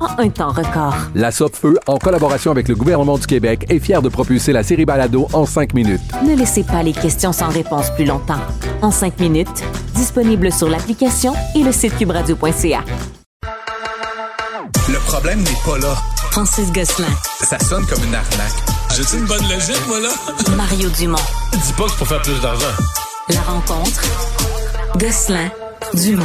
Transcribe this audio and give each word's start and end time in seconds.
en 0.00 0.22
un 0.22 0.28
temps 0.28 0.50
record. 0.50 0.94
La 1.14 1.30
Feu, 1.30 1.78
en 1.86 1.98
collaboration 1.98 2.50
avec 2.50 2.68
le 2.68 2.74
gouvernement 2.74 3.18
du 3.18 3.26
Québec, 3.26 3.66
est 3.68 3.78
fière 3.78 4.02
de 4.02 4.08
propulser 4.08 4.52
la 4.52 4.62
série 4.62 4.84
Balado 4.84 5.28
en 5.32 5.46
5 5.46 5.74
minutes. 5.74 6.00
Ne 6.24 6.34
laissez 6.34 6.64
pas 6.64 6.82
les 6.82 6.92
questions 6.92 7.32
sans 7.32 7.48
réponse 7.48 7.90
plus 7.94 8.04
longtemps. 8.04 8.40
En 8.82 8.90
5 8.90 9.20
minutes, 9.20 9.64
disponible 9.94 10.52
sur 10.52 10.68
l'application 10.68 11.34
et 11.54 11.62
le 11.62 11.72
site 11.72 11.96
cubradio.ca. 11.96 12.84
Le 14.88 14.98
problème 15.06 15.40
n'est 15.40 15.58
pas 15.64 15.78
là. 15.78 15.94
Francis 16.30 16.70
Gosselin. 16.72 17.08
Ça 17.40 17.58
sonne 17.58 17.86
comme 17.86 18.04
une 18.04 18.14
arnaque. 18.14 18.52
J'ai-tu 18.94 19.16
une 19.16 19.24
bonne 19.24 19.42
logique, 19.48 19.80
moi, 19.88 19.98
là? 20.00 20.10
Mario 20.56 20.88
Dumont. 20.90 21.16
Dis 21.52 21.72
pas 21.72 21.84
que 21.84 21.90
c'est 21.90 21.96
pour 21.98 22.08
faire 22.08 22.22
plus 22.22 22.40
d'argent. 22.40 22.66
La 23.30 23.40
rencontre. 23.40 24.02
Gosselin. 24.98 25.50
Dumont. 25.94 26.24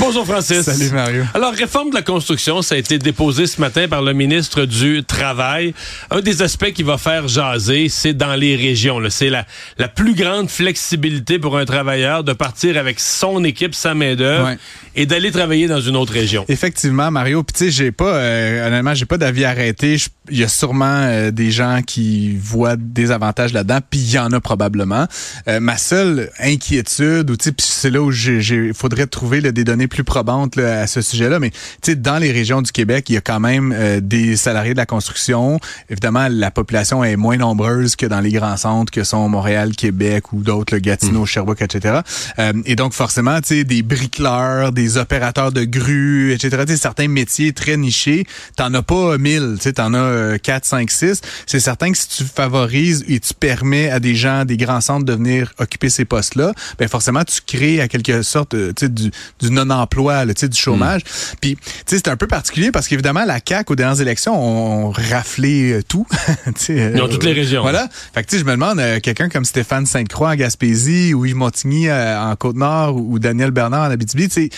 Bonjour 0.00 0.24
Francis. 0.26 0.62
Salut 0.62 0.90
Mario. 0.92 1.24
Alors, 1.34 1.52
réforme 1.52 1.90
de 1.90 1.94
la 1.94 2.00
construction, 2.00 2.62
ça 2.62 2.74
a 2.74 2.78
été 2.78 2.98
déposé 2.98 3.46
ce 3.46 3.60
matin 3.60 3.86
par 3.86 4.00
le 4.00 4.14
ministre 4.14 4.64
du 4.64 5.04
Travail. 5.04 5.74
Un 6.10 6.22
des 6.22 6.40
aspects 6.40 6.72
qui 6.72 6.82
va 6.82 6.96
faire 6.96 7.28
jaser, 7.28 7.90
c'est 7.90 8.14
dans 8.14 8.34
les 8.34 8.56
régions. 8.56 8.98
C'est 9.10 9.28
la, 9.28 9.44
la 9.76 9.88
plus 9.88 10.14
grande 10.14 10.48
flexibilité 10.48 11.38
pour 11.38 11.58
un 11.58 11.66
travailleur 11.66 12.24
de 12.24 12.32
partir 12.32 12.78
avec 12.78 12.98
son 12.98 13.44
équipe, 13.44 13.74
sa 13.74 13.94
main-d'œuvre 13.94 14.52
et 14.96 15.04
d'aller 15.04 15.30
travailler 15.30 15.68
dans 15.68 15.80
une 15.80 15.96
autre 15.96 16.14
région. 16.14 16.46
Effectivement, 16.48 17.10
Mario. 17.10 17.42
Puis 17.42 17.52
tu 17.52 17.64
sais, 17.66 17.70
j'ai 17.70 17.92
pas, 17.92 18.14
euh, 18.14 18.68
honnêtement, 18.68 18.94
j'ai 18.94 19.06
pas 19.06 19.18
d'avis 19.18 19.44
arrêté. 19.44 19.98
Il 20.30 20.38
y 20.38 20.44
a 20.44 20.48
sûrement 20.48 20.84
euh, 20.86 21.30
des 21.30 21.50
gens 21.50 21.80
qui 21.86 22.36
voient 22.36 22.76
des 22.76 23.10
avantages 23.10 23.52
là-dedans, 23.52 23.78
puis 23.88 24.00
il 24.00 24.12
y 24.12 24.18
en 24.18 24.32
a 24.32 24.40
probablement. 24.40 25.06
Euh, 25.48 25.60
ma 25.60 25.76
seule 25.76 26.30
inquiétude, 26.38 27.30
ou 27.30 27.36
tu 27.36 27.50
sais, 27.50 27.54
c'est 27.58 27.90
là 27.90 28.02
où 28.02 28.12
il 28.12 28.74
faudrait 28.74 29.06
trouver 29.06 29.40
des 29.40 29.64
données 29.64 29.88
plus 29.88 30.04
probantes 30.04 30.58
à 30.58 30.86
ce 30.86 31.00
sujet-là. 31.00 31.38
Mais 31.38 31.50
tu 31.50 31.58
sais, 31.82 31.94
dans 31.96 32.18
les 32.18 32.32
régions 32.32 32.62
du 32.62 32.72
Québec, 32.72 33.08
il 33.08 33.14
y 33.14 33.16
a 33.16 33.20
quand 33.20 33.40
même 33.40 33.74
euh, 33.76 34.00
des 34.00 34.36
salariés 34.36 34.72
de 34.72 34.78
la 34.78 34.86
construction. 34.86 35.58
Évidemment, 35.88 36.28
la 36.30 36.50
population 36.50 37.02
est 37.04 37.16
moins 37.16 37.36
nombreuse 37.36 37.96
que 37.96 38.06
dans 38.06 38.20
les 38.20 38.32
grands 38.32 38.56
centres 38.56 38.92
que 38.92 39.04
sont 39.04 39.28
Montréal, 39.28 39.72
Québec 39.76 40.32
ou 40.32 40.42
d'autres, 40.42 40.74
le 40.74 40.80
Gatineau, 40.80 41.22
mm. 41.22 41.26
Sherbrooke, 41.26 41.62
etc. 41.62 42.00
Euh, 42.38 42.52
et 42.64 42.76
donc, 42.76 42.92
forcément, 42.92 43.40
tu 43.40 43.48
sais, 43.48 43.64
des 43.64 43.82
bricoleurs, 43.82 44.72
des 44.72 44.96
opérateurs 44.96 45.52
de 45.52 45.64
grues, 45.64 46.32
etc. 46.32 46.64
Tu 46.66 46.72
sais, 46.72 46.78
certains 46.78 47.08
métiers 47.08 47.52
très 47.52 47.76
nichés, 47.76 48.26
t'en 48.56 48.72
as 48.74 48.82
pas 48.82 49.18
mille, 49.18 49.54
tu 49.56 49.64
sais, 49.64 49.72
t'en 49.74 49.94
as 49.94 49.98
4, 50.42 50.64
5, 50.64 50.90
6. 50.90 51.20
C'est 51.46 51.60
certain 51.60 51.92
que 51.92 51.98
si 51.98 52.08
tu 52.08 52.24
favorises 52.24 53.04
et 53.08 53.20
tu 53.20 53.34
permets 53.34 53.90
à 53.90 54.00
des 54.00 54.14
gens 54.14 54.44
des 54.44 54.56
grands 54.56 54.80
centres 54.80 55.04
de 55.04 55.12
venir 55.12 55.52
occuper 55.58 55.88
ces 55.88 56.04
postes-là, 56.04 56.52
ben 56.78 56.88
forcément, 56.88 57.24
tu 57.24 57.40
crées 57.46 57.80
à 57.80 57.88
quelque 57.88 58.22
sorte, 58.22 58.54
sais, 58.78 58.88
du, 58.88 59.10
du 59.40 59.50
non 59.50 59.70
emploi, 59.70 60.24
le 60.24 60.34
du 60.48 60.58
chômage. 60.58 61.02
Hmm. 61.02 61.36
Puis, 61.40 61.56
tu 61.56 61.62
sais, 61.86 61.96
c'est 61.96 62.08
un 62.08 62.16
peu 62.16 62.26
particulier 62.26 62.72
parce 62.72 62.88
qu'évidemment, 62.88 63.24
la 63.24 63.38
CAQ, 63.46 63.72
aux 63.72 63.76
dernières 63.76 64.00
élections, 64.00 64.34
ont 64.34 64.90
raflé 64.90 65.72
euh, 65.72 65.82
tout. 65.82 66.06
Dans 66.96 67.08
toutes 67.08 67.24
les 67.24 67.32
régions. 67.32 67.62
Voilà. 67.62 67.88
Fait 68.14 68.22
que, 68.22 68.28
tu 68.28 68.36
sais, 68.36 68.40
je 68.40 68.46
me 68.46 68.52
demande, 68.52 68.78
euh, 68.78 69.00
quelqu'un 69.00 69.28
comme 69.28 69.44
Stéphane 69.44 69.86
Sainte-Croix 69.86 70.30
en 70.30 70.34
Gaspésie, 70.34 71.14
ou 71.14 71.24
Yves 71.26 71.36
Montigny 71.36 71.88
euh, 71.88 72.20
en 72.20 72.36
Côte-Nord, 72.36 72.96
ou 72.96 73.18
Daniel 73.18 73.50
Bernard 73.50 73.88
en 73.88 73.90
Abitibi, 73.90 74.28
tu 74.28 74.34
sais, 74.34 74.50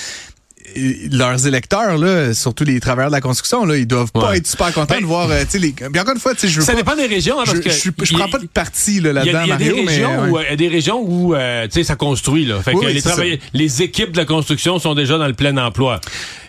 leurs 1.11 1.47
électeurs, 1.47 1.99
là, 1.99 2.35
surtout 2.35 2.65
les 2.65 2.81
travailleurs 2.81 3.11
de 3.11 3.17
la 3.17 3.21
construction, 3.21 3.65
là, 3.65 3.77
ils 3.77 3.87
doivent 3.87 4.13
pas 4.13 4.37
être 4.37 4.47
super 4.47 4.73
contents 4.73 4.95
de 4.95 5.01
ben, 5.01 5.07
voir. 5.07 5.31
Euh, 5.31 5.45
les... 5.55 5.73
Bien 5.73 6.03
encore 6.03 6.15
une 6.15 6.21
fois, 6.21 6.33
je 6.41 6.47
veux 6.61 6.65
Ça 6.65 6.75
dépend 6.75 6.97
des 6.97 7.07
régions. 7.07 7.41
Hein, 7.41 7.45
parce 7.47 7.59
je, 7.59 7.91
je, 8.03 8.15
prends 8.15 8.29
pas 8.29 8.39
de 8.39 8.47
parti 8.47 9.01
là-dedans, 9.01 9.43
Il 9.45 9.49
y, 9.49 9.53
a, 9.53 9.57
des 9.57 9.71
régions 9.71 10.31
où, 10.31 10.39
des 10.57 10.69
régions 10.69 11.03
où 11.03 11.35
ça 11.83 11.97
construit. 11.97 12.45
Là. 12.45 12.61
Fait 12.63 12.75
que 12.75 12.87
les, 12.87 13.41
les 13.53 13.83
équipes 13.83 14.13
de 14.13 14.19
la 14.19 14.25
construction 14.25 14.79
sont 14.79 14.95
déjà 14.95 15.19
dans 15.19 15.27
le 15.27 15.35
plein 15.35 15.57
emploi. 15.57 16.01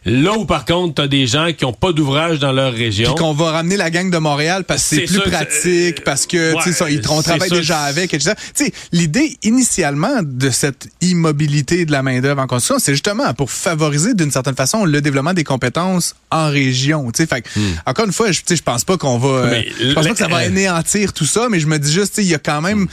Là 0.05 0.33
où, 0.33 0.45
par 0.45 0.65
contre, 0.65 0.95
t'as 0.95 1.07
des 1.07 1.27
gens 1.27 1.51
qui 1.53 1.63
ont 1.65 1.73
pas 1.73 1.93
d'ouvrage 1.93 2.39
dans 2.39 2.51
leur 2.51 2.73
région. 2.73 3.13
Puis 3.13 3.23
qu'on 3.23 3.33
va 3.33 3.51
ramener 3.51 3.77
la 3.77 3.89
gang 3.89 4.09
de 4.09 4.17
Montréal 4.17 4.65
parce 4.65 4.89
que 4.89 4.95
c'est 4.95 5.01
plus 5.03 5.29
pratique, 5.29 6.03
parce 6.03 6.25
que, 6.25 6.61
tu 6.61 6.73
sais, 6.73 6.93
ils 6.93 7.01
travaillent 7.01 7.49
déjà 7.49 7.81
avec, 7.81 8.13
etc. 8.13 8.33
Tu 8.55 8.65
sais, 8.65 8.73
l'idée 8.91 9.37
initialement 9.43 10.21
de 10.21 10.49
cette 10.49 10.89
immobilité 11.01 11.85
de 11.85 11.91
la 11.91 12.03
main-d'œuvre 12.03 12.41
en 12.41 12.47
construction, 12.47 12.79
c'est 12.79 12.93
justement 12.93 13.33
pour 13.33 13.51
favoriser 13.51 14.13
d'une 14.13 14.31
certaine 14.31 14.55
façon 14.55 14.83
le 14.85 15.01
développement 15.01 15.33
des 15.33 15.43
compétences 15.43 16.15
en 16.31 16.49
région. 16.49 17.11
Tu 17.11 17.23
sais, 17.23 17.27
fait 17.27 17.45
hmm. 17.55 17.61
encore 17.85 18.05
une 18.05 18.13
fois, 18.13 18.31
je, 18.31 18.41
je 18.49 18.61
pense 18.61 18.83
pas 18.83 18.97
qu'on 18.97 19.17
va, 19.17 19.61
je 19.61 19.93
pense 19.93 20.05
pas 20.05 20.11
que 20.11 20.17
ça 20.17 20.27
va 20.27 20.37
anéantir 20.37 21.13
tout 21.13 21.25
ça, 21.25 21.47
mais 21.49 21.59
je 21.59 21.67
me 21.67 21.79
dis 21.79 21.91
juste, 21.91 22.17
il 22.17 22.25
y 22.25 22.35
a 22.35 22.39
quand 22.39 22.61
même 22.61 22.87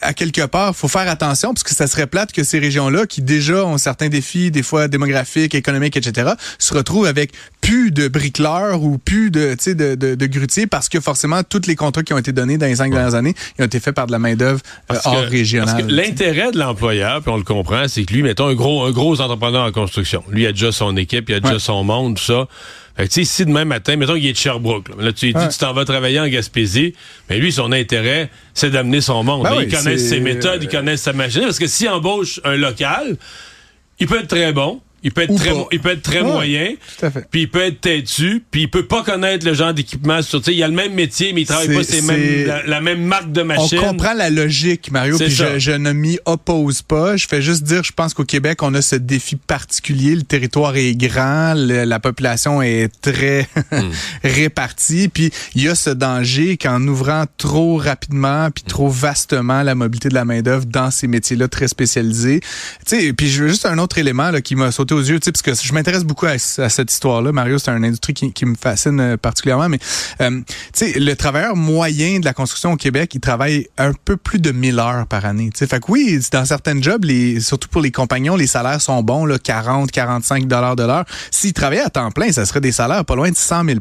à 0.00 0.14
quelque 0.14 0.44
part, 0.46 0.76
faut 0.76 0.88
faire 0.88 1.08
attention 1.08 1.54
parce 1.54 1.62
que 1.62 1.74
ça 1.74 1.86
serait 1.86 2.06
plate 2.06 2.32
que 2.32 2.44
ces 2.44 2.58
régions-là, 2.58 3.06
qui 3.06 3.22
déjà 3.22 3.64
ont 3.64 3.78
certains 3.78 4.08
défis, 4.08 4.50
des 4.50 4.62
fois 4.62 4.88
démographiques, 4.88 5.54
économiques, 5.54 5.96
etc., 5.96 6.32
se 6.58 6.74
retrouvent 6.74 7.06
avec 7.06 7.32
plus 7.66 7.90
de 7.90 8.06
bricoleurs 8.06 8.80
ou 8.82 8.96
plus 8.96 9.32
de, 9.32 9.56
de, 9.66 9.94
de, 9.96 10.14
de 10.14 10.26
grutiers 10.26 10.68
parce 10.68 10.88
que 10.88 11.00
forcément, 11.00 11.42
tous 11.42 11.66
les 11.66 11.74
contrats 11.74 12.04
qui 12.04 12.12
ont 12.12 12.18
été 12.18 12.30
donnés 12.30 12.58
dans 12.58 12.66
les 12.66 12.76
cinq 12.76 12.92
dernières 12.92 13.16
années, 13.16 13.34
ils 13.58 13.62
ont 13.62 13.66
été 13.66 13.80
faits 13.80 13.94
par 13.94 14.06
de 14.06 14.12
la 14.12 14.20
main-d'œuvre 14.20 14.60
euh, 14.92 14.96
hors 15.04 15.24
régionale. 15.24 15.84
L'intérêt 15.88 16.52
de 16.52 16.58
l'employeur, 16.58 17.22
puis 17.22 17.32
on 17.32 17.36
le 17.36 17.42
comprend, 17.42 17.88
c'est 17.88 18.04
que 18.04 18.14
lui, 18.14 18.22
mettons 18.22 18.46
un 18.46 18.54
gros, 18.54 18.84
un 18.84 18.92
gros 18.92 19.20
entrepreneur 19.20 19.64
en 19.64 19.72
construction. 19.72 20.22
Lui, 20.30 20.42
il 20.42 20.46
a 20.46 20.52
déjà 20.52 20.70
son 20.70 20.96
équipe, 20.96 21.28
il 21.28 21.34
a 21.34 21.40
déjà 21.40 21.58
son 21.58 21.82
monde, 21.82 22.16
tout 22.16 22.22
ça. 22.22 22.46
Fait 22.96 23.08
que, 23.08 23.24
si 23.24 23.44
demain 23.44 23.64
matin, 23.64 23.96
mettons 23.96 24.14
qu'il 24.14 24.26
est 24.26 24.32
de 24.32 24.38
Sherbrooke, 24.38 24.88
là, 25.00 25.12
tu 25.12 25.32
dis 25.32 25.48
tu 25.50 25.58
t'en 25.58 25.72
vas 25.72 25.84
travailler 25.84 26.20
en 26.20 26.28
Gaspésie, 26.28 26.94
mais 27.28 27.38
lui, 27.38 27.52
son 27.52 27.72
intérêt, 27.72 28.30
c'est 28.54 28.70
d'amener 28.70 29.00
son 29.00 29.24
monde. 29.24 29.42
Ben 29.42 29.56
il 29.60 29.68
connaît 29.68 29.98
ses 29.98 30.20
méthodes, 30.20 30.62
il 30.62 30.68
connaît 30.68 30.96
sa 30.96 31.12
machine. 31.12 31.42
Parce 31.42 31.58
que 31.58 31.66
s'il 31.66 31.88
embauche 31.88 32.40
un 32.44 32.54
local, 32.56 33.16
il 33.98 34.06
peut 34.06 34.20
être 34.20 34.28
très 34.28 34.52
bon, 34.52 34.80
il 35.02 35.12
peut 35.12 35.22
être 35.22 35.36
très, 35.36 35.52
il 35.70 35.80
peut 35.80 35.90
être 35.90 36.02
très 36.02 36.22
moyen, 36.22 36.72
puis 37.30 37.42
il 37.42 37.50
peut 37.50 37.60
être 37.60 37.80
têtu, 37.80 38.42
puis 38.50 38.62
il 38.62 38.70
peut 38.70 38.86
pas 38.86 39.04
connaître 39.04 39.46
le 39.46 39.54
genre 39.54 39.72
d'équipement. 39.72 40.18
Il 40.46 40.54
y 40.54 40.62
a 40.62 40.68
le 40.68 40.74
même 40.74 40.94
métier, 40.94 41.32
mais 41.32 41.42
il 41.42 41.46
travaille 41.46 41.72
pas 41.72 41.84
c'est 41.84 42.02
mêmes, 42.02 42.62
la, 42.66 42.80
même 42.80 43.04
marque 43.04 43.30
de 43.30 43.42
machine. 43.42 43.78
On 43.78 43.88
comprend 43.88 44.14
la 44.14 44.30
logique, 44.30 44.90
Mario, 44.90 45.16
puis 45.16 45.30
je, 45.30 45.58
je, 45.58 45.70
ne 45.70 45.92
m'y 45.92 46.18
oppose 46.24 46.82
pas. 46.82 47.16
Je 47.16 47.26
fais 47.28 47.40
juste 47.40 47.62
dire, 47.62 47.84
je 47.84 47.92
pense 47.92 48.14
qu'au 48.14 48.24
Québec, 48.24 48.62
on 48.62 48.74
a 48.74 48.82
ce 48.82 48.96
défi 48.96 49.36
particulier. 49.36 50.16
Le 50.16 50.22
territoire 50.22 50.76
est 50.76 50.94
grand, 50.94 51.54
la 51.54 52.00
population 52.00 52.60
est 52.60 52.88
très 53.00 53.46
hmm. 53.70 53.90
répartie, 54.24 55.08
puis 55.08 55.30
il 55.54 55.62
y 55.62 55.68
a 55.68 55.74
ce 55.74 55.90
danger 55.90 56.56
qu'en 56.56 56.84
ouvrant 56.86 57.24
trop 57.36 57.76
rapidement, 57.76 58.50
puis 58.50 58.64
trop 58.64 58.88
vastement 58.88 59.62
la 59.62 59.74
mobilité 59.76 60.08
de 60.08 60.14
la 60.14 60.24
main-d'œuvre 60.24 60.64
dans 60.66 60.90
ces 60.90 61.06
métiers-là 61.06 61.46
très 61.46 61.68
spécialisés. 61.68 62.40
Tu 62.86 62.98
sais, 63.00 63.12
puis 63.12 63.28
je 63.28 63.44
veux 63.44 63.48
juste 63.48 63.66
un 63.66 63.78
autre 63.78 63.98
élément 63.98 64.30
là, 64.30 64.40
qui 64.40 64.56
m'a 64.56 64.72
sauté 64.72 64.95
aux 64.96 65.02
yeux, 65.02 65.20
parce 65.20 65.42
que 65.42 65.54
je 65.54 65.72
m'intéresse 65.72 66.04
beaucoup 66.04 66.26
à, 66.26 66.38
cette 66.38 66.92
histoire-là. 66.92 67.32
Mario, 67.32 67.58
c'est 67.58 67.70
une 67.70 67.84
industrie 67.84 68.14
qui, 68.14 68.44
me 68.46 68.54
fascine 68.54 69.00
euh, 69.00 69.16
particulièrement. 69.16 69.68
Mais 69.68 69.78
euh, 70.20 70.40
tu 70.72 70.92
sais, 70.92 70.98
le 70.98 71.14
travailleur 71.14 71.56
moyen 71.56 72.20
de 72.20 72.24
la 72.24 72.32
construction 72.32 72.72
au 72.72 72.76
Québec, 72.76 73.14
il 73.14 73.20
travaille 73.20 73.68
un 73.78 73.92
peu 73.92 74.16
plus 74.16 74.38
de 74.38 74.52
1000 74.52 74.78
heures 74.78 75.06
par 75.06 75.24
année. 75.24 75.50
sais, 75.54 75.66
fait 75.66 75.80
que 75.80 75.90
oui, 75.90 76.20
dans 76.32 76.44
certains 76.44 76.80
jobs, 76.80 77.04
les, 77.04 77.40
surtout 77.40 77.68
pour 77.68 77.82
les 77.82 77.90
compagnons, 77.90 78.36
les 78.36 78.46
salaires 78.46 78.80
sont 78.80 79.02
bons, 79.02 79.26
là, 79.26 79.38
40, 79.38 79.90
45 79.90 80.46
dollars 80.46 80.76
de 80.76 80.84
l'heure. 80.84 81.04
S'ils 81.30 81.52
travaillaient 81.52 81.82
à 81.82 81.90
temps 81.90 82.10
plein, 82.10 82.32
ça 82.32 82.44
serait 82.44 82.60
des 82.60 82.72
salaires 82.72 83.04
pas 83.04 83.16
loin 83.16 83.30
de 83.30 83.36
100 83.36 83.64
000 83.64 83.78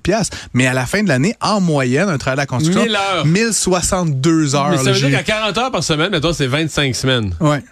Mais 0.53 0.67
à 0.67 0.73
la 0.73 0.85
fin 0.85 1.03
de 1.03 1.07
l'année, 1.07 1.35
en 1.41 1.61
moyenne, 1.61 2.09
un 2.09 2.17
travail 2.17 2.37
de 2.37 2.41
la 2.41 2.47
construction, 2.47 2.83
1000 2.83 2.95
heures. 2.95 3.25
1062 3.25 4.55
heures. 4.55 4.69
Mais 4.69 4.77
ça 4.77 4.91
veut 4.91 4.99
dire 4.99 5.11
qu'à 5.11 5.23
40 5.23 5.57
heures 5.57 5.71
par 5.71 5.83
semaine, 5.83 6.11
mettons, 6.11 6.33
c'est 6.33 6.47
25 6.47 6.95
semaines. 6.95 7.35
Ouais. 7.39 7.63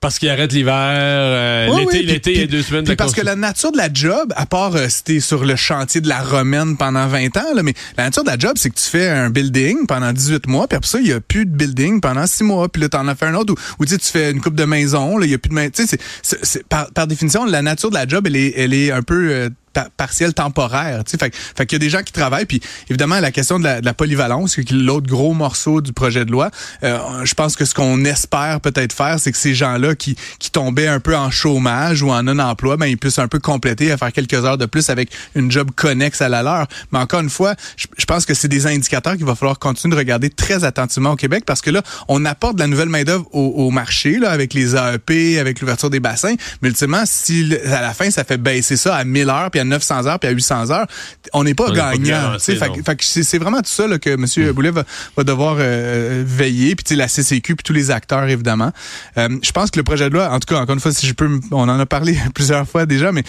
Parce 0.00 0.18
qu'il 0.18 0.30
arrête 0.30 0.50
l'hiver, 0.54 0.72
euh, 0.74 1.66
l'été, 1.78 1.98
oui, 1.98 2.02
l'été, 2.06 2.32
il 2.32 2.40
y 2.40 2.42
a 2.44 2.46
deux 2.46 2.62
semaines 2.62 2.84
de 2.84 2.94
parce 2.94 3.12
que 3.12 3.20
la 3.26 3.36
nature 3.36 3.70
de 3.70 3.76
la 3.76 3.92
job, 3.92 4.32
à 4.34 4.46
part 4.46 4.74
euh, 4.74 4.86
si 4.88 5.04
t'es 5.04 5.20
sur 5.20 5.44
le 5.44 5.56
chantier 5.56 6.00
de 6.00 6.08
la 6.08 6.22
Romaine 6.22 6.78
pendant 6.78 7.06
20 7.06 7.36
ans, 7.36 7.54
là, 7.54 7.62
mais 7.62 7.74
la 7.98 8.04
nature 8.04 8.24
de 8.24 8.30
la 8.30 8.38
job, 8.38 8.52
c'est 8.56 8.70
que 8.70 8.78
tu 8.78 8.84
fais 8.88 9.08
un 9.10 9.28
building 9.28 9.86
pendant 9.86 10.10
18 10.10 10.46
mois, 10.46 10.66
puis 10.68 10.76
après 10.78 10.88
ça, 10.88 11.00
il 11.00 11.08
y 11.08 11.12
a 11.12 11.20
plus 11.20 11.44
de 11.44 11.50
building 11.54 12.00
pendant 12.00 12.26
6 12.26 12.44
mois, 12.44 12.68
puis 12.70 12.80
là, 12.80 12.88
t'en 12.88 13.06
as 13.08 13.14
fait 13.14 13.26
un 13.26 13.34
autre, 13.34 13.52
ou, 13.52 13.56
ou 13.82 13.84
tu 13.84 13.92
sais, 13.92 13.98
tu 13.98 14.06
fais 14.06 14.30
une 14.30 14.40
coupe 14.40 14.54
de 14.54 14.64
maison, 14.64 15.18
là, 15.18 15.26
il 15.26 15.32
y 15.32 15.34
a 15.34 15.38
plus 15.38 15.50
de 15.50 15.54
maison. 15.54 15.70
Tu 15.74 15.82
sais, 15.86 15.88
c'est- 15.98 16.00
c'est- 16.22 16.44
c'est- 16.46 16.66
par, 16.66 16.90
par 16.92 17.06
définition, 17.06 17.44
la 17.44 17.60
nature 17.60 17.90
de 17.90 17.94
la 17.96 18.06
job, 18.08 18.26
elle 18.26 18.36
est, 18.36 18.54
elle 18.56 18.72
est 18.72 18.90
un 18.92 19.02
peu... 19.02 19.28
euh, 19.30 19.48
partiel 19.96 20.34
temporaire, 20.34 21.04
tu 21.04 21.16
sais, 21.18 21.30
fait, 21.56 21.66
qu'il 21.66 21.76
y 21.76 21.80
a 21.82 21.84
des 21.84 21.90
gens 21.90 22.02
qui 22.02 22.12
travaillent, 22.12 22.46
puis 22.46 22.60
évidemment 22.88 23.20
la 23.20 23.30
question 23.30 23.58
de 23.58 23.64
la, 23.64 23.94
polyvalence, 23.94 24.56
l'autre 24.70 25.06
gros 25.06 25.34
morceau 25.34 25.80
du 25.80 25.92
projet 25.92 26.24
de 26.24 26.32
loi. 26.32 26.50
euh, 26.82 26.98
je 27.24 27.34
pense 27.34 27.56
que 27.56 27.64
ce 27.64 27.74
qu'on 27.74 28.04
espère 28.04 28.60
peut-être 28.60 28.92
faire, 28.92 29.18
c'est 29.18 29.32
que 29.32 29.38
ces 29.38 29.54
gens-là 29.54 29.94
qui, 29.94 30.16
tombaient 30.52 30.88
un 30.88 30.98
peu 30.98 31.16
en 31.16 31.30
chômage 31.30 32.02
ou 32.02 32.10
en 32.10 32.24
non-emploi, 32.24 32.76
ben 32.76 32.86
ils 32.86 32.98
puissent 32.98 33.20
un 33.20 33.28
peu 33.28 33.38
compléter 33.38 33.92
à 33.92 33.96
faire 33.96 34.12
quelques 34.12 34.34
heures 34.34 34.58
de 34.58 34.66
plus 34.66 34.90
avec 34.90 35.10
une 35.36 35.48
job 35.48 35.70
connexe 35.76 36.20
à 36.20 36.28
la 36.28 36.42
leur. 36.42 36.66
Mais 36.90 36.98
encore 36.98 37.20
une 37.20 37.30
fois, 37.30 37.54
je, 37.76 37.86
je 37.96 38.04
pense 38.04 38.26
que 38.26 38.34
c'est 38.34 38.48
des 38.48 38.66
indicateurs 38.66 39.16
qu'il 39.16 39.24
va 39.24 39.36
falloir 39.36 39.60
continuer 39.60 39.94
de 39.94 39.98
regarder 39.98 40.28
très 40.28 40.64
attentivement 40.64 41.12
au 41.12 41.16
Québec 41.16 41.44
parce 41.46 41.60
que 41.60 41.70
là, 41.70 41.82
on 42.08 42.24
apporte 42.24 42.56
de 42.56 42.60
la 42.60 42.66
nouvelle 42.66 42.88
main 42.88 43.04
d'œuvre 43.04 43.26
au, 43.32 43.70
marché 43.70 44.18
là 44.18 44.30
avec 44.30 44.52
les 44.54 44.74
AEP, 44.74 45.38
avec 45.38 45.60
l'ouverture 45.60 45.90
des 45.90 46.00
bassins, 46.00 46.34
mais 46.62 46.70
ultimement, 46.70 47.02
si 47.04 47.54
à 47.66 47.80
la 47.80 47.94
fin 47.94 48.10
ça 48.10 48.24
fait 48.24 48.36
baisser 48.36 48.76
ça 48.76 48.96
à 48.96 49.04
1000 49.04 49.28
heures, 49.28 49.50
à 49.60 49.64
900 49.64 50.06
heures, 50.06 50.18
puis 50.18 50.28
à 50.28 50.32
800 50.32 50.70
heures, 50.70 50.86
on 51.32 51.44
n'est 51.44 51.54
pas 51.54 51.68
On 51.68 51.72
gagnant. 51.72 52.38
fait, 52.38 52.96
c'est 53.00 53.38
vraiment 53.38 53.58
tout 53.58 53.70
ça 53.70 53.86
là, 53.86 53.98
que 53.98 54.10
M. 54.10 54.52
Boulet 54.52 54.70
va, 54.70 54.84
va 55.16 55.24
devoir 55.24 55.56
euh, 55.58 56.24
veiller, 56.26 56.74
puis 56.74 56.96
la 56.96 57.06
CCQ, 57.08 57.56
puis 57.56 57.62
tous 57.64 57.72
les 57.72 57.90
acteurs, 57.90 58.28
évidemment. 58.28 58.72
Euh, 59.18 59.28
je 59.42 59.52
pense 59.52 59.70
que 59.70 59.78
le 59.78 59.84
projet 59.84 60.08
de 60.08 60.14
loi, 60.14 60.28
en 60.30 60.40
tout 60.40 60.52
cas, 60.52 60.60
encore 60.60 60.74
une 60.74 60.80
fois, 60.80 60.92
si 60.92 61.06
je 61.06 61.12
peux, 61.14 61.28
on 61.52 61.68
en 61.68 61.78
a 61.78 61.86
parlé 61.86 62.18
plusieurs 62.34 62.66
fois 62.68 62.86
déjà, 62.86 63.12
mais 63.12 63.22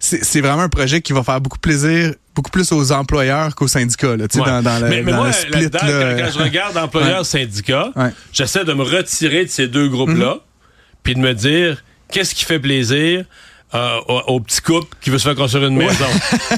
c'est 0.00 0.40
vraiment 0.40 0.62
un 0.62 0.68
projet 0.68 1.00
qui 1.00 1.12
va 1.12 1.22
faire 1.22 1.40
beaucoup 1.40 1.58
plaisir 1.58 2.14
beaucoup 2.34 2.50
plus 2.50 2.70
aux 2.72 2.92
employeurs 2.92 3.54
qu'aux 3.56 3.66
syndicats 3.68 4.16
là, 4.16 4.28
tu 4.28 4.38
sais, 4.38 4.44
Ouais. 4.44 4.48
dans, 4.50 4.62
dans 4.62 4.78
le, 4.78 4.88
mais, 4.88 5.02
mais 5.02 5.10
dans 5.10 5.18
moi, 5.18 5.26
le 5.26 5.32
split 5.32 5.62
là-dedans, 5.62 5.78
là, 5.82 6.14
quand, 6.14 6.22
quand 6.24 6.30
je 6.38 6.42
regarde 6.44 6.76
employeurs-syndicats, 6.76 7.90
Ouais. 7.96 8.10
j'essaie 8.32 8.64
de 8.64 8.72
me 8.72 8.82
retirer 8.82 9.44
de 9.44 9.50
ces 9.50 9.68
deux 9.68 9.88
groupes-là, 9.88 10.36
puis 11.02 11.14
de 11.14 11.18
me 11.20 11.34
dire 11.34 11.82
qu'est-ce 12.10 12.34
qui 12.34 12.44
fait 12.44 12.58
plaisir? 12.60 13.24
Euh, 13.74 14.00
au, 14.08 14.34
au 14.34 14.40
petit 14.40 14.60
couple 14.60 14.96
qui 15.00 15.10
veut 15.10 15.18
se 15.18 15.24
faire 15.28 15.36
construire 15.36 15.66
une 15.68 15.76
maison. 15.76 16.06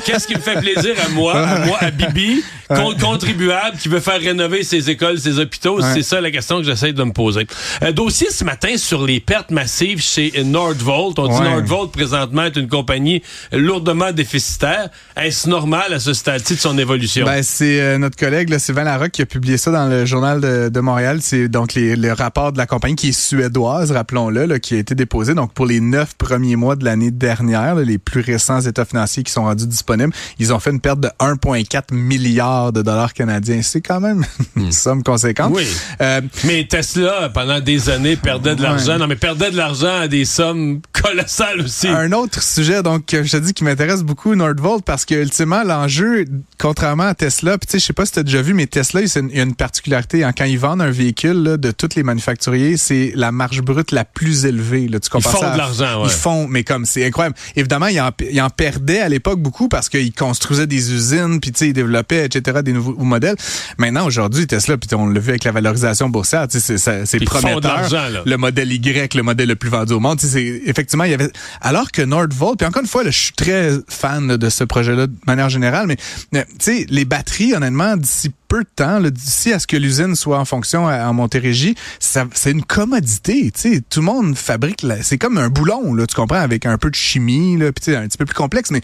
Qu'est-ce 0.05 0.27
qui 0.27 0.35
me 0.35 0.41
fait 0.41 0.59
plaisir 0.61 0.95
à 1.05 1.09
moi, 1.11 1.35
à 1.37 1.67
moi, 1.67 1.77
à 1.81 1.91
Bibi, 1.91 2.43
con- 2.77 2.95
contribuable 3.01 3.77
qui 3.79 3.89
veut 3.89 4.01
faire 4.01 4.21
rénover 4.21 4.63
ses 4.63 4.91
écoles, 4.91 5.19
ses 5.19 5.39
hôpitaux? 5.39 5.81
Ouais. 5.81 5.93
C'est 5.95 6.03
ça 6.03 6.21
la 6.21 6.31
question 6.31 6.59
que 6.59 6.65
j'essaie 6.65 6.93
de 6.93 7.03
me 7.03 7.13
poser. 7.13 7.47
Un 7.81 7.93
dossier 7.93 8.29
ce 8.31 8.45
matin 8.45 8.77
sur 8.77 9.05
les 9.07 9.21
pertes 9.21 9.51
massives 9.51 10.01
chez 10.01 10.33
Nordvolt. 10.45 11.19
On 11.19 11.29
dit 11.29 11.35
Ouais. 11.35 11.51
Nordvolt 11.51 11.91
présentement 11.93 12.45
est 12.45 12.57
une 12.57 12.69
compagnie 12.69 13.23
lourdement 13.53 14.13
déficitaire. 14.13 14.89
Est-ce 15.17 15.49
normal 15.49 15.93
à 15.93 15.99
ce 16.01 16.13
stade-ci 16.15 16.55
de 16.55 16.61
son 16.61 16.79
évolution? 16.79 17.25
Ben, 17.27 17.43
c'est 17.43 17.81
euh, 17.81 17.99
notre 17.99 18.17
collègue 18.17 18.49
là, 18.51 18.59
Sylvain 18.59 18.85
Larocque 18.85 19.11
qui 19.13 19.23
a 19.23 19.27
publié 19.27 19.57
ça 19.57 19.71
dans 19.71 19.89
le 19.89 20.07
journal 20.07 20.41
de, 20.41 20.69
de 20.69 20.81
Montréal. 20.81 21.19
C'est 21.23 21.49
donc 21.49 21.75
les, 21.75 21.97
le 21.97 22.13
rapport 22.13 22.53
de 22.53 22.59
la 22.59 22.67
compagnie 22.67 22.95
qui 22.97 23.09
est 23.09 23.13
suédoise, 23.13 23.91
rappelons-le, 23.93 24.59
qui 24.59 24.75
a 24.75 24.79
été 24.79 24.95
déposé 24.95 25.35
donc 25.35 25.53
pour 25.53 25.67
les 25.67 25.81
neuf 25.81 26.15
premiers 26.17 26.57
mois 26.57 26.77
de 26.77 26.85
l'année 26.85 27.11
dernière, 27.11 27.75
là, 27.75 27.83
les 27.83 27.99
plus 27.99 28.21
récents 28.21 28.61
états 28.61 28.85
financiers 28.85 29.23
qui 29.25 29.33
sont 29.33 29.43
rendus 29.45 29.67
disponibles. 29.67 30.13
Ils 30.39 30.53
ont 30.53 30.61
fait 30.61 30.71
une 30.71 30.81
perte 30.81 31.01
de 31.01 31.09
1,4 31.19 31.93
milliard 31.93 32.62
de 32.71 32.83
dollars 32.83 33.15
canadiens. 33.15 33.61
C'est 33.63 33.81
quand 33.81 33.99
même 34.01 34.25
une 34.57 34.71
somme 34.71 35.03
conséquente. 35.03 35.51
Hmm. 35.51 35.57
Oui. 35.57 35.67
Euh, 36.01 36.21
Mais 36.45 36.67
Tesla, 36.69 37.31
pendant 37.33 37.59
des 37.61 37.89
années, 37.91 38.17
perdait 38.17 38.55
de 38.55 38.61
Ouais. 38.63 38.69
l'argent. 38.69 38.99
Non, 38.99 39.07
mais 39.07 39.17
perdait 39.17 39.51
de 39.51 39.57
l'argent 39.57 40.01
à 40.03 40.07
des 40.09 40.25
sommes 40.27 40.81
colossales 40.93 41.63
aussi. 41.63 41.89
Un 41.89 42.13
autre 42.13 42.43
sujet, 42.43 42.83
donc, 42.83 43.05
je 43.11 43.23
te 43.31 43.37
dis 43.39 43.55
qui 43.55 43.65
m'intéresse 43.65 44.03
beaucoup, 44.03 44.35
Nordvolt, 44.35 44.85
parce 44.85 45.05
que, 45.05 45.15
ultimement, 45.15 45.63
l'enjeu, 45.65 46.27
contrairement 46.61 47.05
à 47.09 47.15
Tesla, 47.15 47.59
puis 47.59 47.67
tu 47.67 47.73
sais, 47.73 47.79
je 47.81 47.87
sais 47.87 47.93
pas 47.93 48.07
si 48.07 48.13
tu 48.13 48.19
as 48.19 48.23
déjà 48.23 48.43
vu, 48.43 48.55
mais 48.55 48.67
Tesla, 48.67 49.01
il 49.01 49.35
y 49.35 49.41
a 49.41 49.43
une 49.43 49.55
particularité. 49.55 50.23
hein, 50.25 50.33
quand 50.37 50.45
ils 50.45 50.59
vendent 50.59 50.83
un 50.83 50.91
véhicule, 50.91 51.43
là, 51.43 51.57
de 51.57 51.71
tous 51.71 51.95
les 51.97 52.03
manufacturiers, 52.03 52.77
c'est 52.77 53.13
la 53.15 53.33
marge 53.33 53.63
brute 53.63 53.91
la 53.93 54.05
plus 54.05 54.45
élevée. 54.45 54.89
Là. 54.89 55.01
Tu 55.01 55.09
compares 55.09 55.33
font 55.33 55.43
à- 55.47 55.53
de 55.53 55.59
l'argent, 55.59 56.03
ouais. 56.03 56.09
Ils 56.09 56.11
font, 56.11 56.47
mais 56.47 56.65
comme, 56.65 56.85
c'est 56.85 57.05
incroyable. 57.07 57.35
Évidemment, 57.57 57.87
ils 57.87 58.01
en, 58.01 58.11
ils 58.31 58.41
en 58.43 58.51
perdaient 58.51 59.01
à 59.01 59.09
l'époque 59.09 59.41
beaucoup 59.41 59.69
parce 59.69 59.89
qu'ils 59.89 60.13
construisaient 60.13 60.67
des 60.67 60.93
usines, 60.93 61.41
puis 61.41 61.53
tu 61.53 61.59
sais, 61.61 61.69
ils 61.69 61.73
développaient, 61.73 62.27
etc., 62.27 62.52
des 62.61 62.75
nouveaux 62.75 62.93
modèles. 63.03 63.37
Maintenant, 63.79 64.05
aujourd'hui, 64.05 64.47
Tesla, 64.47 64.77
puis 64.77 64.95
on 64.95 65.07
l'a 65.07 65.19
vu 65.21 65.31
avec 65.31 65.45
la 65.45 65.53
valorisation 65.53 66.11
boursière, 66.11 66.47
c'est- 66.51 66.77
prometteur. 67.25 67.63
Le 68.27 68.37
modèle 68.37 68.71
Y, 68.71 69.15
le 69.15 69.23
modèle 69.23 69.49
le 69.49 69.57
plus 69.57 69.71
vendu 69.71 69.95
au 69.95 70.01
monde. 70.01 70.19
Effectivement, 70.67 71.05
il 71.05 71.13
y 71.13 71.15
avait. 71.15 71.31
Alors 71.63 71.91
que 71.91 72.03
Nordvolt, 72.03 72.59
puis 72.59 72.67
encore 72.67 72.83
une 72.83 72.89
fois, 72.89 73.05
là, 73.05 73.11
je 73.11 73.19
suis 73.19 73.33
très 73.33 73.71
fan 73.89 74.37
de 74.37 74.49
ce 74.51 74.65
projet-là 74.65 75.07
de 75.07 75.15
manière 75.27 75.49
générale, 75.49 75.87
mais 76.33 76.45
euh, 76.69 76.85
les 76.89 77.05
batteries, 77.05 77.55
honnêtement, 77.55 77.97
d'ici 77.97 78.33
peu 78.53 78.65
de 78.65 78.69
temps, 78.77 79.01
d'ici 79.01 79.51
à 79.51 79.59
ce 79.59 79.67
que 79.67 79.79
l'usine 79.79 80.15
soit 80.15 80.39
en 80.39 80.45
fonction 80.45 80.87
à- 80.87 81.09
en 81.09 81.15
Montérégie, 81.15 81.75
c'est 81.99 82.51
une 82.51 82.63
commodité. 82.63 83.51
Tu 83.51 83.61
sais, 83.77 83.81
tout 83.89 84.01
le 84.01 84.05
monde 84.05 84.37
fabrique. 84.37 84.85
C'est 85.01 85.17
comme 85.17 85.39
un 85.39 85.49
boulon, 85.49 85.95
là, 85.95 86.07
tu 86.07 86.15
comprends, 86.15 86.37
avec 86.41 86.67
un 86.67 86.77
peu 86.77 86.91
de 86.91 86.95
chimie, 86.95 87.57
là, 87.57 87.71
sais, 87.81 87.97
un 87.97 88.07
petit 88.07 88.19
peu 88.19 88.27
plus 88.27 88.35
complexe. 88.35 88.71
Mais 88.71 88.83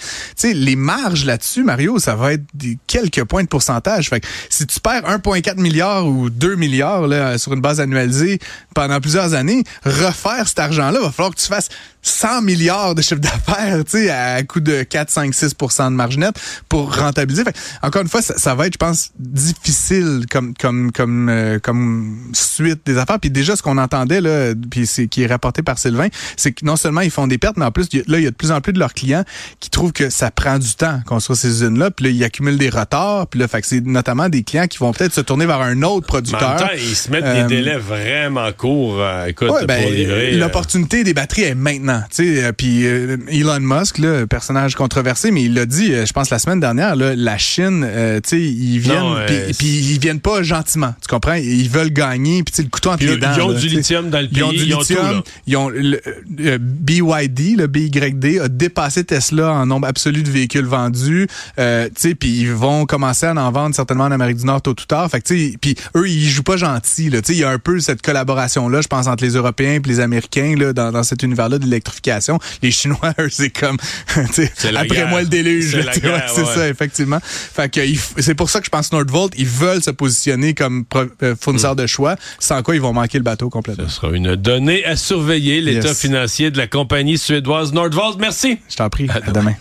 les 0.55 0.75
marges 0.75 1.27
là-dessus, 1.27 1.65
Mario, 1.65 1.99
ça 1.99 2.15
va 2.15 2.33
être 2.33 2.45
des 2.55 2.79
quelques 2.87 3.25
points 3.25 3.43
de 3.43 3.49
pourcentage. 3.49 4.09
Fait 4.09 4.21
que 4.21 4.27
si 4.49 4.67
tu 4.67 4.81
perds 4.81 5.05
1,4 5.07 5.59
milliard 5.61 6.07
ou 6.07 6.31
2 6.31 6.55
milliards 6.55 7.07
là, 7.07 7.37
sur 7.37 7.53
une 7.53 7.61
base 7.61 7.79
annualisée 7.79 8.39
pendant 8.75 9.01
plusieurs 9.01 9.35
années, 9.35 9.65
refaire 9.85 10.49
cet 10.49 10.61
argent-là, 10.61 10.99
va 10.99 11.13
falloir 11.13 11.35
que 11.35 11.41
tu 11.41 11.47
fasses 11.47 11.69
100 12.03 12.43
milliards 12.43 12.95
de 12.95 13.03
chiffre 13.03 13.21
d'affaires, 13.21 13.85
tu 13.85 13.91
sais, 14.05 14.11
à 14.11 14.43
coût 14.45 14.61
de 14.61 14.83
4, 14.83 15.11
5, 15.11 15.33
6% 15.35 15.85
de 15.91 15.95
marge 15.97 16.17
nette 16.17 16.37
pour 16.69 16.95
rentabiliser. 16.97 17.45
Fait, 17.45 17.57
encore 17.83 18.03
une 18.03 18.09
fois, 18.09 18.23
ça, 18.23 18.37
ça 18.39 18.55
va 18.55 18.67
être, 18.67 18.75
je 18.75 18.79
pense, 18.79 19.11
difficile 19.19 20.25
comme 20.31 20.55
comme 20.55 20.93
comme 20.93 21.29
euh, 21.29 21.59
comme 21.59 22.31
suite 22.33 22.81
des 22.87 22.99
affaires. 22.99 23.19
Puis 23.21 23.31
déjà, 23.31 23.57
ce 23.57 23.63
qu'on 23.63 23.79
entendait 23.79 24.21
là, 24.21 24.53
puis 24.71 24.87
c'est 24.87 25.07
qui 25.09 25.23
est 25.23 25.27
rapporté 25.27 25.63
par 25.63 25.79
Sylvain, 25.79 26.09
c'est 26.37 26.53
que 26.53 26.65
non 26.65 26.77
seulement 26.77 27.01
ils 27.01 27.11
font 27.11 27.27
des 27.27 27.39
pertes, 27.39 27.57
mais 27.57 27.65
en 27.65 27.71
plus, 27.73 27.89
là, 28.07 28.19
il 28.19 28.25
y 28.25 28.27
a 28.27 28.31
de 28.31 28.37
plus 28.37 28.53
en 28.53 28.61
plus 28.61 28.73
de 28.73 28.79
leurs 28.79 28.95
clients 28.95 29.25
qui 29.61 29.71
trouvent 29.71 29.93
que 29.93 30.11
ça 30.11 30.31
prend 30.31 30.59
du 30.59 30.75
temps 30.75 31.01
construire 31.07 31.37
ces 31.37 31.49
usines-là. 31.49 31.91
Puis 31.91 32.05
là, 32.07 32.11
ils 32.11 32.25
accumulent 32.25 32.59
des 32.59 32.69
retards. 32.71 33.27
Puis 33.29 33.41
là, 33.41 33.49
fait 33.49 33.61
que 33.61 33.67
c'est 33.67 33.85
notamment 33.85 34.29
des 34.29 34.43
clients 34.43 34.67
qui 34.67 34.79
vont 34.79 34.93
peut-être 34.93 35.15
se 35.15 35.21
tourner 35.21 35.47
vers 35.47 35.61
un 35.61 35.83
autre 35.83 36.07
Mais 36.13 36.19
en 36.19 36.23
producteur. 36.23 36.49
même 36.51 36.59
temps, 36.59 36.75
ils 36.77 36.97
se 36.97 37.11
mettent 37.11 37.25
Euh, 37.25 37.43
des 37.47 37.57
délais 37.57 37.77
vraiment 37.79 38.51
courts. 38.53 39.01
euh, 39.01 39.27
écoute, 39.27 39.51
Ouais, 39.51 39.67
ben, 39.67 39.83
pour 39.83 39.91
livrer. 39.91 40.35
euh, 40.35 40.39
l'opportunité 40.39 41.05
des 41.05 41.15
batteries 41.15 41.43
est 41.43 41.55
maintenant. 41.55 41.88
Tu 42.11 42.37
sais, 42.37 42.45
euh, 42.45 42.53
puis 42.53 42.87
euh, 42.87 43.17
Elon 43.29 43.61
Musk, 43.61 43.99
là, 43.99 44.27
personnage 44.27 44.75
controversé, 44.75 45.31
mais 45.31 45.43
il 45.45 45.55
l'a 45.55 45.67
dit, 45.67 45.93
euh, 45.93 46.07
je 46.07 46.13
pense 46.13 46.31
la 46.31 46.39
semaine 46.39 46.61
dernière, 46.61 46.97
là, 46.97 47.15
la 47.17 47.39
Chine, 47.39 47.85
euh, 47.87 48.21
tu 48.21 48.31
sais, 48.31 48.41
ils 48.41 48.79
viennent, 48.79 49.25
puis 49.27 49.37
euh, 49.37 49.51
puis 49.59 49.69
ils 49.69 49.99
viennent 49.99 50.21
pas 50.21 50.43
gentiment. 50.43 50.95
Tu 51.01 51.09
comprends? 51.09 51.35
Ils 51.35 51.69
veulent 51.69 51.93
gagner, 51.93 52.43
puis 52.43 52.53
tu 52.53 52.57
sais, 52.57 52.63
le 52.63 52.69
couteau 52.69 52.91
entre 52.91 53.05
les 53.05 53.13
ils 53.15 53.19
dents. 53.19 53.47
ont 53.47 53.51
là, 53.51 53.59
du 53.59 53.69
lithium 53.69 54.11
dans 54.11 54.21
le 54.21 54.29
Ils 54.31 54.43
ont 54.45 54.51
pays, 54.51 54.59
du 54.59 54.65
ils 54.67 54.75
ont 54.75 54.79
tout, 54.79 54.85
lithium, 54.89 55.13
là. 55.13 55.23
ils 55.47 55.57
ont 55.57 55.69
le, 55.69 56.01
euh, 56.41 56.59
BYD, 56.61 57.57
le 57.59 57.67
BYD 57.67 58.41
a 58.41 58.49
dépassé 58.49 59.05
Tesla 59.05 59.53
en 59.53 59.67
nombre 59.67 59.87
absolu 59.89 60.23
de 60.23 60.31
véhicules 60.31 60.65
vendus. 60.67 61.27
Euh, 61.59 61.87
tu 61.87 61.93
sais, 62.09 62.15
puis 62.15 62.41
ils 62.41 62.53
vont 62.53 62.87
commencer 62.87 63.27
à 63.27 63.35
en 63.35 63.51
vendre 63.53 63.75
certainement 63.75 64.05
en 64.05 64.11
Amérique 64.13 64.37
du 64.39 64.45
Nord 64.47 64.63
tôt 64.63 64.71
ou 64.71 64.75
tard. 64.75 65.11
Fait 65.11 65.21
que 65.21 65.29
tu 65.29 65.51
sais, 65.53 65.57
puis 65.61 65.75
eux 65.97 66.09
ils 66.09 66.29
jouent 66.29 66.43
pas 66.43 66.57
gentil. 66.57 67.11
Là, 67.11 67.21
tu 67.23 67.29
sais, 67.29 67.33
il 67.35 67.41
y 67.41 67.45
a 67.45 67.51
un 67.51 67.59
peu 67.59 67.79
cette 67.81 68.03
collaboration 68.03 68.69
là, 68.69 68.81
je 68.81 68.89
pense 68.89 69.07
entre 69.07 69.25
les 69.25 69.33
Européens 69.35 69.81
et 69.85 69.89
les 69.89 70.01
Américains 70.01 70.55
là 70.57 70.73
dans, 70.73 70.93
dans 70.93 71.03
cet 71.03 71.23
univers-là 71.23 71.59
de 71.59 71.67
l'électrification. 71.79 72.39
Les 72.63 72.71
Chinois, 72.71 73.15
eux, 73.21 73.29
c'est 73.31 73.51
comme, 73.51 73.79
après 74.17 74.87
guerre. 74.89 75.09
moi 75.09 75.23
le 75.23 75.29
déluge. 75.29 75.71
C'est 75.93 76.05
ouais. 76.07 76.55
ça 76.55 76.69
effectivement. 76.69 77.21
Fait 77.23 77.69
que 77.73 77.81
c'est 78.19 78.35
pour 78.35 78.51
ça 78.51 78.61
que 78.61 78.67
je 78.67 78.71
pense 78.71 78.89
que 78.89 78.97
Nordvolt 78.97 79.33
ils 79.37 79.47
veulent 79.47 79.83
se 79.83 79.91
positionner 79.91 80.55
comme 80.55 80.85
euh, 81.23 81.35
fournisseur 81.41 81.73
Hmm. 81.75 81.77
de 81.77 81.87
choix, 81.87 82.17
sans 82.39 82.63
quoi 82.63 82.75
ils 82.75 82.81
vont 82.81 82.93
manquer 82.93 83.19
le 83.19 83.25
bateau 83.25 83.51
complètement. 83.51 83.89
Ce 83.89 83.97
sera 83.97 84.11
une 84.17 84.37
donnée 84.37 84.85
à 84.85 84.97
surveiller, 84.97 85.61
l'état 85.61 85.89
Yes. 85.89 86.01
financier 86.01 86.51
de 86.51 86.59
la 86.59 86.67
compagnie 86.67 87.19
suédoise 87.19 87.73
Nordvolt. 87.73 88.19
Merci. 88.19 88.59
Je 88.69 88.77
t'en 88.77 88.89
prie. 88.89 89.07
À 89.11 89.31
demain. 89.33 89.55